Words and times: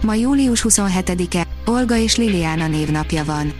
Ma 0.00 0.14
július 0.14 0.64
27-e, 0.68 1.46
Olga 1.64 1.96
és 1.96 2.16
Liliana 2.16 2.66
névnapja 2.66 3.24
van. 3.24 3.52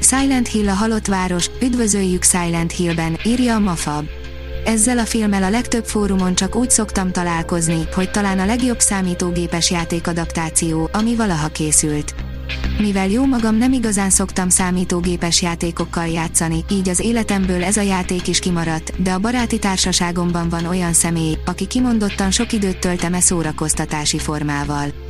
Silent 0.00 0.48
Hill 0.48 0.68
a 0.68 0.74
halott 0.74 1.06
város, 1.06 1.50
üdvözöljük 1.62 2.22
Silent 2.22 2.72
Hillben, 2.72 3.18
írja 3.24 3.54
a 3.54 3.58
Mafab. 3.58 4.04
Ezzel 4.64 4.98
a 4.98 5.04
filmmel 5.04 5.42
a 5.42 5.50
legtöbb 5.50 5.84
fórumon 5.84 6.34
csak 6.34 6.56
úgy 6.56 6.70
szoktam 6.70 7.12
találkozni, 7.12 7.88
hogy 7.94 8.10
talán 8.10 8.38
a 8.38 8.46
legjobb 8.46 8.80
számítógépes 8.80 9.70
játékadaptáció, 9.70 10.90
ami 10.92 11.16
valaha 11.16 11.48
készült. 11.48 12.14
Mivel 12.78 13.08
jó 13.08 13.24
magam 13.24 13.56
nem 13.56 13.72
igazán 13.72 14.10
szoktam 14.10 14.48
számítógépes 14.48 15.42
játékokkal 15.42 16.06
játszani, 16.06 16.64
így 16.70 16.88
az 16.88 17.00
életemből 17.00 17.64
ez 17.64 17.76
a 17.76 17.80
játék 17.80 18.28
is 18.28 18.38
kimaradt, 18.38 19.02
de 19.02 19.12
a 19.12 19.18
baráti 19.18 19.58
társaságomban 19.58 20.48
van 20.48 20.64
olyan 20.64 20.92
személy, 20.92 21.38
aki 21.44 21.66
kimondottan 21.66 22.30
sok 22.30 22.52
időt 22.52 22.78
tölteme 22.78 23.20
szórakoztatási 23.20 24.18
formával. 24.18 25.09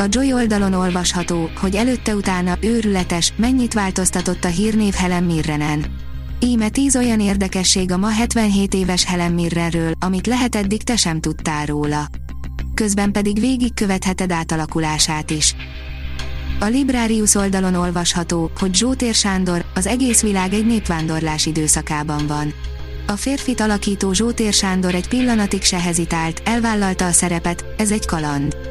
A 0.00 0.06
Joy 0.08 0.32
oldalon 0.32 0.72
olvasható, 0.72 1.50
hogy 1.56 1.74
előtte-utána 1.74 2.56
őrületes, 2.60 3.32
mennyit 3.36 3.74
változtatott 3.74 4.44
a 4.44 4.48
hírnév 4.48 4.94
Helen 4.94 5.24
Mirrenen. 5.24 5.84
Íme 6.40 6.68
10 6.68 6.96
olyan 6.96 7.20
érdekesség 7.20 7.92
a 7.92 7.96
ma 7.96 8.08
77 8.08 8.74
éves 8.74 9.04
Helen 9.04 9.32
Mirrenről, 9.32 9.92
amit 9.98 10.26
lehet 10.26 10.54
eddig 10.54 10.82
te 10.82 10.96
sem 10.96 11.20
tudtál 11.20 11.66
róla. 11.66 12.06
Közben 12.74 13.12
pedig 13.12 13.40
végigkövetheted 13.40 14.32
átalakulását 14.32 15.30
is. 15.30 15.54
A 16.60 16.64
Librarius 16.64 17.34
oldalon 17.34 17.74
olvasható, 17.74 18.50
hogy 18.58 18.74
Zsótér 18.74 19.14
Sándor, 19.14 19.64
az 19.74 19.86
egész 19.86 20.22
világ 20.22 20.52
egy 20.52 20.66
népvándorlás 20.66 21.46
időszakában 21.46 22.26
van. 22.26 22.52
A 23.06 23.16
férfit 23.16 23.60
alakító 23.60 24.12
Zsótér 24.12 24.52
Sándor 24.52 24.94
egy 24.94 25.08
pillanatig 25.08 25.62
se 25.62 25.80
hezitált, 25.80 26.42
elvállalta 26.44 27.06
a 27.06 27.12
szerepet, 27.12 27.64
ez 27.76 27.90
egy 27.90 28.06
kaland. 28.06 28.69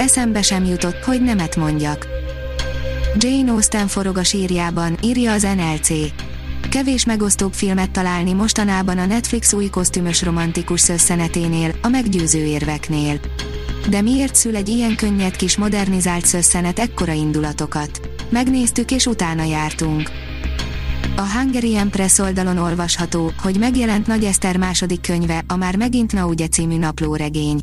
Eszembe 0.00 0.42
sem 0.42 0.64
jutott, 0.64 1.04
hogy 1.04 1.22
nemet 1.22 1.56
mondjak. 1.56 2.06
Jane 3.18 3.50
Austen 3.50 3.88
forog 3.88 4.16
a 4.16 4.24
sírjában, 4.24 4.98
írja 5.02 5.32
az 5.32 5.42
NLC. 5.42 5.88
Kevés 6.70 7.04
megosztóbb 7.04 7.52
filmet 7.52 7.90
találni 7.90 8.32
mostanában 8.32 8.98
a 8.98 9.06
Netflix 9.06 9.52
új 9.52 9.68
kosztümös 9.68 10.22
romantikus 10.22 10.80
szösszeneténél, 10.80 11.74
a 11.82 11.88
meggyőző 11.88 12.44
érveknél. 12.44 13.20
De 13.88 14.00
miért 14.00 14.34
szül 14.34 14.56
egy 14.56 14.68
ilyen 14.68 14.96
könnyed 14.96 15.36
kis 15.36 15.56
modernizált 15.56 16.26
szösszenet 16.26 16.78
ekkora 16.78 17.12
indulatokat? 17.12 18.00
Megnéztük 18.30 18.90
és 18.90 19.06
utána 19.06 19.44
jártunk. 19.44 20.10
A 21.16 21.38
Hungarian 21.38 21.90
Press 21.90 22.18
oldalon 22.18 22.58
olvasható, 22.58 23.32
hogy 23.42 23.58
megjelent 23.58 24.06
Nagy 24.06 24.24
Eszter 24.24 24.56
második 24.56 25.00
könyve, 25.00 25.42
a 25.46 25.56
már 25.56 25.76
megint 25.76 26.12
Naugye 26.12 26.48
című 26.48 26.76
naplóregény. 26.76 27.60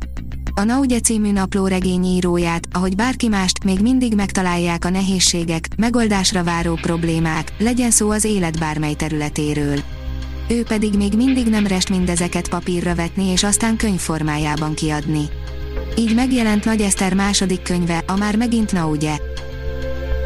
A 0.58 0.64
Naugye 0.64 1.00
című 1.00 1.32
naplóregény 1.32 2.04
íróját, 2.04 2.68
ahogy 2.72 2.96
bárki 2.96 3.28
mást, 3.28 3.64
még 3.64 3.80
mindig 3.80 4.14
megtalálják 4.14 4.84
a 4.84 4.90
nehézségek, 4.90 5.68
megoldásra 5.76 6.44
váró 6.44 6.74
problémák, 6.74 7.52
legyen 7.58 7.90
szó 7.90 8.10
az 8.10 8.24
élet 8.24 8.58
bármely 8.58 8.94
területéről. 8.94 9.78
Ő 10.48 10.62
pedig 10.62 10.96
még 10.96 11.12
mindig 11.16 11.46
nem 11.46 11.66
rest 11.66 11.90
mindezeket 11.90 12.48
papírra 12.48 12.94
vetni 12.94 13.24
és 13.24 13.44
aztán 13.44 13.76
könyvformájában 13.76 14.74
kiadni. 14.74 15.24
Így 15.96 16.14
megjelent 16.14 16.64
Nagy 16.64 16.80
Eszter 16.80 17.14
második 17.14 17.62
könyve, 17.62 18.04
a 18.06 18.16
már 18.16 18.36
megint 18.36 18.72
Naugye. 18.72 19.16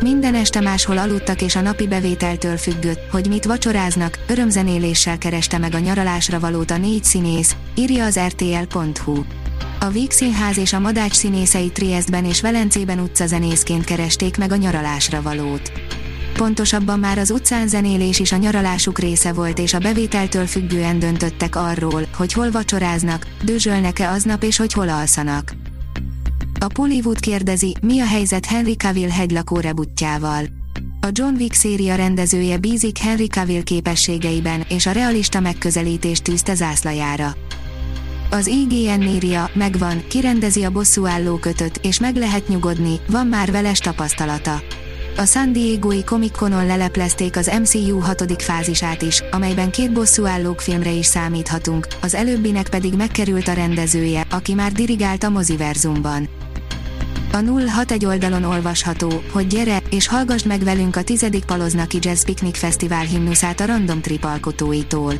Minden 0.01 0.35
este 0.35 0.61
máshol 0.61 0.99
aludtak 0.99 1.43
és 1.43 1.57
a 1.57 1.61
napi 1.61 1.87
bevételtől 1.87 2.57
függött, 2.57 3.11
hogy 3.11 3.29
mit 3.29 3.45
vacsoráznak, 3.45 4.19
örömzenéléssel 4.29 5.19
kereste 5.19 5.59
meg 5.59 5.75
a 5.75 5.79
nyaralásra 5.79 6.41
valót 6.41 6.71
a 6.71 6.77
négy 6.77 7.05
színész, 7.05 7.57
írja 7.75 8.05
az 8.05 8.19
rtl.hu. 8.19 9.23
A 9.83 9.91
Víg 9.91 10.11
Színház 10.11 10.59
és 10.59 10.73
a 10.73 10.79
Madács 10.79 11.13
színészei 11.13 11.71
Triestben 11.71 12.25
és 12.25 12.41
Velencében 12.41 12.99
utcazenészként 12.99 13.85
keresték 13.85 14.37
meg 14.37 14.53
a 14.53 14.57
nyaralásra 14.57 15.23
valót. 15.23 15.73
Pontosabban 16.35 16.99
már 16.99 17.19
az 17.19 17.31
utcán 17.31 17.69
zenélés 17.69 18.19
is 18.19 18.33
a 18.33 18.37
nyaralásuk 18.37 18.99
része 18.99 19.33
volt 19.33 19.59
és 19.59 19.75
a 19.75 19.79
bevételtől 19.79 20.47
függően 20.47 20.99
döntöttek 20.99 21.57
arról, 21.57 22.09
hogy 22.17 22.33
hol 22.33 22.51
vacsoráznak, 22.51 23.27
dőzsölnek-e 23.45 24.11
aznap 24.11 24.43
és 24.43 24.57
hogy 24.57 24.73
hol 24.73 24.89
alszanak. 24.89 25.55
A 26.61 26.67
Pollywood 26.67 27.21
kérdezi, 27.21 27.75
mi 27.81 28.01
a 28.01 28.07
helyzet 28.07 28.47
Henry 28.47 28.75
Cavill 28.75 29.11
hegylakó 29.11 29.61
rebutjával. 29.61 30.45
A 31.01 31.09
John 31.13 31.35
Wick 31.35 31.53
széria 31.53 31.95
rendezője 31.95 32.57
bízik 32.57 32.99
Henry 32.99 33.27
Cavill 33.27 33.63
képességeiben, 33.63 34.65
és 34.69 34.87
a 34.87 34.93
realista 34.93 35.41
megközelítést 35.41 36.23
tűzte 36.23 36.55
zászlajára. 36.55 37.35
Az 38.33 38.47
IGN 38.47 39.03
írja, 39.03 39.51
megvan, 39.55 40.07
kirendezi 40.09 40.63
a 40.63 40.71
bosszúálló 40.71 41.37
kötöt, 41.37 41.79
és 41.83 42.01
meg 42.01 42.17
lehet 42.17 42.49
nyugodni, 42.49 43.01
van 43.09 43.27
már 43.27 43.51
veles 43.51 43.79
tapasztalata. 43.79 44.63
A 45.17 45.25
San 45.25 45.53
Diego-i 45.53 46.05
Comic 46.05 46.37
Conon 46.39 46.67
leleplezték 46.67 47.37
az 47.37 47.51
MCU 47.61 47.99
hatodik 47.99 48.41
fázisát 48.41 49.03
is, 49.03 49.23
amelyben 49.31 49.71
két 49.71 49.93
bosszúállók 49.93 50.61
filmre 50.61 50.91
is 50.91 51.07
számíthatunk, 51.07 51.87
az 52.03 52.15
előbbinek 52.15 52.69
pedig 52.69 52.95
megkerült 52.95 53.49
a 53.49 53.53
rendezője, 53.53 54.27
aki 54.31 54.55
már 54.55 54.73
dirigált 54.73 55.23
a 55.23 55.31
moziverzumban. 55.31 56.29
A 57.33 57.37
061 57.37 58.05
oldalon 58.05 58.45
olvasható, 58.45 59.23
hogy 59.31 59.47
gyere, 59.47 59.83
és 59.91 60.07
hallgassd 60.07 60.47
meg 60.47 60.63
velünk 60.63 60.97
a 60.97 61.03
tizedik 61.03 61.45
Paloznaki 61.45 61.99
Jazz 62.01 62.25
Picnic 62.25 62.59
Fesztivál 62.59 63.05
himnuszát 63.05 63.61
a 63.61 63.65
Random 63.67 64.01
Trip 64.01 64.25
alkotóitól. 64.25 65.15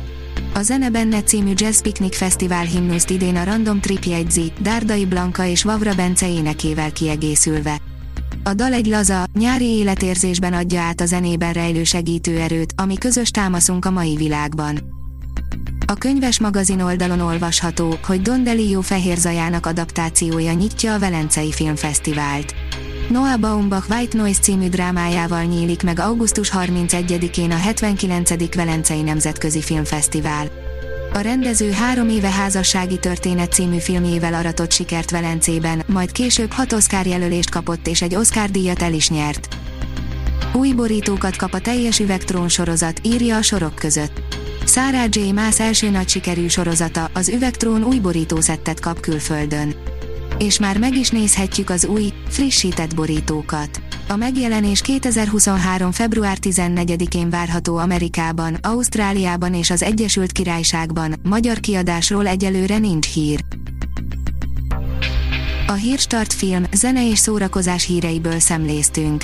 A 0.53 0.61
Zene 0.61 0.89
Benne 0.89 1.23
című 1.23 1.51
Jazz 1.55 1.81
Picnic 1.81 2.17
Fesztivál 2.17 2.65
himnuszt 2.65 3.09
idén 3.09 3.35
a 3.35 3.43
Random 3.43 3.79
Trip 3.79 4.03
jegyzi, 4.03 4.51
Dárdai 4.59 5.05
Blanka 5.05 5.45
és 5.45 5.63
Vavra 5.63 5.95
Bence 5.95 6.29
énekével 6.29 6.91
kiegészülve. 6.91 7.77
A 8.43 8.53
dal 8.53 8.73
egy 8.73 8.87
laza, 8.87 9.23
nyári 9.33 9.65
életérzésben 9.65 10.53
adja 10.53 10.81
át 10.81 11.01
a 11.01 11.05
zenében 11.05 11.53
rejlő 11.53 11.83
segítőerőt, 11.83 12.73
ami 12.75 12.97
közös 12.97 13.31
támaszunk 13.31 13.85
a 13.85 13.91
mai 13.91 14.15
világban. 14.15 14.79
A 15.93 15.95
könyves 15.95 16.39
magazin 16.39 16.81
oldalon 16.81 17.19
olvasható, 17.19 17.97
hogy 18.03 18.21
Don 18.21 18.43
DeLeo 18.43 18.81
fehér 18.81 19.17
zajának 19.17 19.65
adaptációja 19.65 20.53
nyitja 20.53 20.93
a 20.93 20.99
Velencei 20.99 21.51
Filmfesztivált. 21.51 22.55
Noah 23.09 23.39
Baumbach 23.39 23.89
White 23.89 24.17
Noise 24.17 24.39
című 24.39 24.69
drámájával 24.69 25.43
nyílik 25.43 25.83
meg 25.83 25.99
augusztus 25.99 26.51
31-én 26.53 27.51
a 27.51 27.55
79. 27.55 28.55
Velencei 28.55 29.01
Nemzetközi 29.01 29.61
Filmfesztivál. 29.61 30.47
A 31.13 31.19
rendező 31.19 31.71
három 31.71 32.09
éve 32.09 32.29
házassági 32.29 32.99
történet 32.99 33.53
című 33.53 33.77
filmjével 33.77 34.33
aratott 34.33 34.71
sikert 34.71 35.11
Velencében, 35.11 35.83
majd 35.85 36.11
később 36.11 36.51
hat 36.51 36.73
Oscar 36.73 37.05
jelölést 37.05 37.49
kapott 37.49 37.87
és 37.87 38.01
egy 38.01 38.15
Oscar 38.15 38.49
díjat 38.51 38.81
el 38.81 38.93
is 38.93 39.09
nyert. 39.09 39.47
Új 40.53 40.71
borítókat 40.71 41.35
kap 41.35 41.53
a 41.53 41.59
teljes 41.59 41.99
üvegtrón 41.99 42.49
sorozat, 42.49 42.99
írja 43.03 43.37
a 43.37 43.41
sorok 43.41 43.75
között. 43.75 44.32
Sarah 44.65 45.05
J. 45.09 45.31
Maas 45.31 45.59
első 45.59 45.89
nagy 45.89 46.09
sikerű 46.09 46.47
sorozata, 46.47 47.09
az 47.13 47.29
üvegtrón 47.29 47.83
új 47.83 47.99
borítószettet 47.99 48.79
kap 48.79 48.99
külföldön. 48.99 49.75
És 50.37 50.59
már 50.59 50.77
meg 50.77 50.95
is 50.95 51.09
nézhetjük 51.09 51.69
az 51.69 51.85
új, 51.85 52.13
frissített 52.27 52.95
borítókat. 52.95 53.81
A 54.07 54.15
megjelenés 54.15 54.81
2023. 54.81 55.91
február 55.91 56.37
14-én 56.41 57.29
várható 57.29 57.77
Amerikában, 57.77 58.57
Ausztráliában 58.61 59.53
és 59.53 59.69
az 59.69 59.83
Egyesült 59.83 60.31
Királyságban, 60.31 61.15
magyar 61.23 61.59
kiadásról 61.59 62.27
egyelőre 62.27 62.77
nincs 62.77 63.07
hír. 63.13 63.43
A 65.67 65.73
Hírstart 65.73 66.33
film, 66.33 66.63
zene 66.73 67.09
és 67.09 67.19
szórakozás 67.19 67.85
híreiből 67.85 68.39
szemléztünk. 68.39 69.23